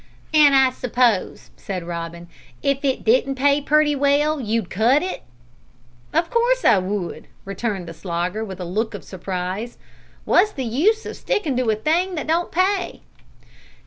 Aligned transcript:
"An' 0.33 0.55
I 0.55 0.71
suppose," 0.71 1.51
said 1.55 1.83
Robin, 1.83 2.27
"if 2.63 2.83
it 2.83 3.03
didn't 3.03 3.35
pay 3.35 3.61
pretty 3.61 3.95
well 3.95 4.39
you'd 4.41 4.67
cut 4.67 5.03
it?" 5.03 5.21
"Of 6.11 6.31
course 6.31 6.65
I 6.65 6.79
would," 6.79 7.27
returned 7.45 7.87
the 7.87 7.93
Slogger, 7.93 8.43
with 8.43 8.59
a 8.59 8.65
look 8.65 8.95
of 8.95 9.03
surprise; 9.03 9.77
"wot's 10.25 10.53
the 10.53 10.63
use 10.65 11.05
o' 11.05 11.13
stickin' 11.13 11.55
to 11.57 11.69
a 11.69 11.75
thing 11.75 12.15
that 12.15 12.25
don't 12.25 12.51
pay?" 12.51 13.01